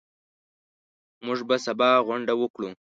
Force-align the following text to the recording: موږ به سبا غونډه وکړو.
موږ 1.25 1.39
به 1.47 1.55
سبا 1.65 1.89
غونډه 2.07 2.33
وکړو. 2.37 2.69